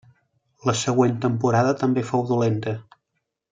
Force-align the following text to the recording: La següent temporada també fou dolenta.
La 0.69 0.73
següent 0.83 1.13
temporada 1.27 1.75
també 1.83 2.05
fou 2.11 2.25
dolenta. 2.33 2.77